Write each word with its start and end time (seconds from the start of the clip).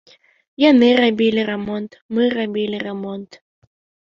Яны 0.61 0.87
рабілі 1.01 1.41
рамонт, 1.51 1.91
мы 2.15 2.23
рабілі 2.39 2.77
рамонт. 2.89 3.39